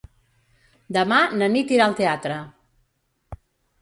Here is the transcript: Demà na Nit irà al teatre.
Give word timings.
Demà 0.97 1.19
na 1.41 1.49
Nit 1.57 1.75
irà 1.75 1.85
al 1.89 1.95
teatre. 2.03 2.39